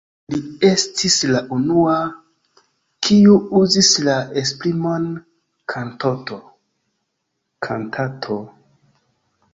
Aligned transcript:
Li 0.33 0.37
estis 0.67 1.15
la 1.31 1.41
unua, 1.57 1.97
kiu 3.09 3.35
uzis 3.61 3.91
la 4.07 4.15
esprimon 4.43 5.05
„kantato“. 5.75 8.49